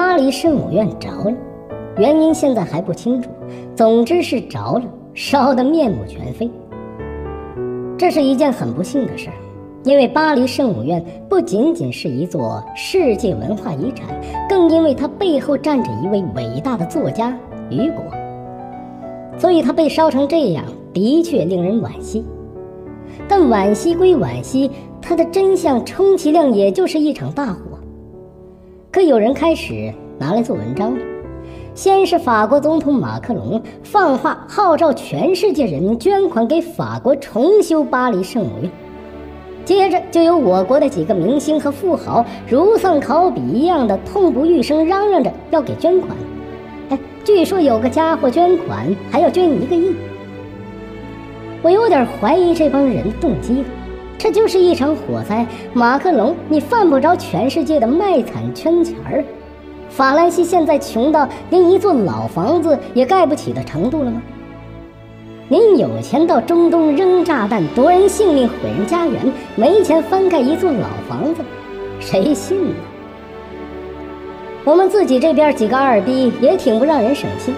[0.00, 1.36] 巴黎圣母院着了，
[1.98, 3.28] 原因现在还不清楚。
[3.76, 6.50] 总之是着了，烧得面目全非。
[7.98, 9.28] 这是一件很不幸的事，
[9.84, 14.08] 因为巴黎圣母院不仅仅是一座世界文化遗产，
[14.48, 17.38] 更因为它背后站着一位伟大的作家
[17.68, 18.02] 雨果。
[19.36, 20.64] 所以它被烧成这样，
[20.94, 22.24] 的确令人惋惜。
[23.28, 24.70] 但惋惜归惋惜，
[25.02, 27.69] 它的真相充其量也就是一场大火。
[28.92, 31.00] 可有人开始拿来做文章了。
[31.74, 38.70] 先是法国总统马克龙放话号召全世界人民捐款给法国重修巴黎圣母院，
[39.64, 46.10] 接着就有我国的几个明星和富豪如丧考妣一样的痛不欲生，嚷嚷着要给捐款。
[46.88, 49.94] 哎，据说有个家伙捐款还要捐一个亿。
[51.62, 53.68] 我有点怀疑这帮人的动机了。
[54.22, 59.24] 这就是一场火灾，马克龙，你犯不着全世界的卖惨圈钱儿。
[59.88, 64.20] 法兰西现在穷到连一座老房子也盖不起的程度了吗？
[65.48, 71.40] 您有钱到中东扔炸弹夺人性命毁人家园，没钱翻盖一座老房子，
[71.98, 72.74] 谁信呢？
[74.66, 77.54] 我们自己这边几个二逼也挺不让人省心，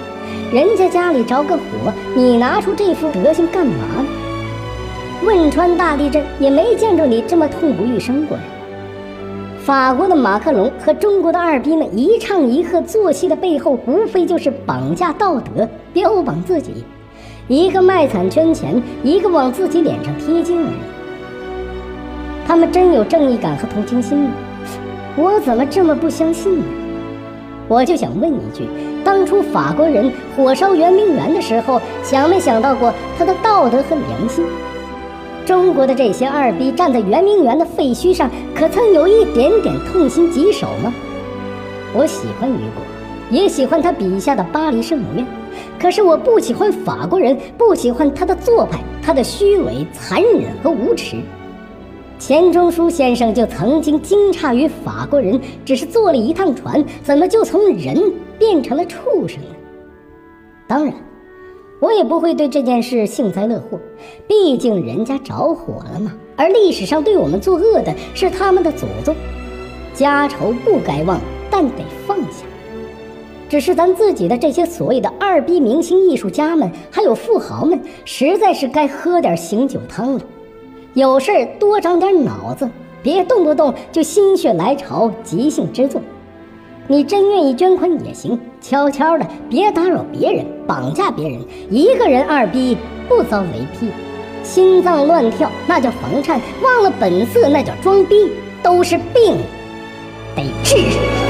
[0.52, 4.21] 人家家里着个火，你拿出这副德行干嘛呢？
[5.24, 8.42] 汶川大地震也没见着你这么痛不欲生过呀！
[9.64, 16.84] 法国的马克龙和中国的二逼们一唱一和做戏的背后，无非就是绑架道德、标榜自己，
[17.46, 20.74] 一个卖惨圈钱，一个往自己脸上贴金而已。
[22.44, 24.30] 他们真有正义感和同情心吗？
[25.16, 26.64] 我怎么这么不相信呢？
[27.68, 28.66] 我就想问一句：
[29.04, 34.44] 当初法国人火烧圆明园的时候，想没想到过他的道德和良心？
[35.44, 40.92] 中国的这些二逼站在圆明园的废墟上，可曾有一点点痛心疾首吗？
[41.94, 42.82] 我喜欢雨果，
[43.30, 45.26] 也喜欢他笔下的巴黎圣母院，
[45.80, 51.16] 可是我不喜欢法国人，不喜欢他的做派，他的虚伪、残忍和无耻。
[52.18, 59.48] 钱钟书先生就曾经惊诧于法国人只是坐了一趟船，怎么就从人变成了畜生呢？
[60.68, 60.94] 当然。
[61.82, 63.76] 我也不会对这件事幸灾乐祸，
[64.28, 66.12] 毕竟人家着火了嘛。
[66.36, 69.12] 而历史上对我们作恶的是他们的祖宗，
[69.92, 72.44] 家仇不该忘，但得放下。
[73.48, 80.20] 只是咱自己的这些所谓的二逼明星艺术家们，还有富豪们，实在是该喝点醒酒汤了。
[80.94, 82.70] 有事多长点脑子，
[83.02, 86.00] 别动不动就心血来潮即兴之作。
[86.88, 92.76] 你真愿意捐款也行，悄悄的，别打扰别人，绑架别人，一个人二逼
[93.08, 93.88] 不遭雷劈，
[94.42, 98.30] 心脏乱跳那叫房颤，忘了本色那叫装逼，
[98.62, 99.36] 都是病，
[100.34, 101.21] 得治。